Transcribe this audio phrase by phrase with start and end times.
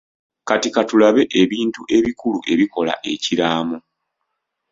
[0.47, 3.77] Kati katulabe ebintu ebikulu ebikulu ebikola ekiraamo.